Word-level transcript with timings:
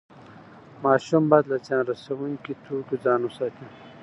ماشوم 0.85 1.23
باید 1.29 1.45
له 1.51 1.57
زیان 1.65 1.83
رسوونکي 1.91 2.53
توکیو 2.65 3.01
ځان 3.05 3.21
وساتي. 3.23 3.65